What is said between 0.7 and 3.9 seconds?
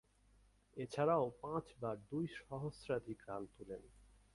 এছাড়াও পাঁচবার দুই সহস্রাধিক রান তুলেন।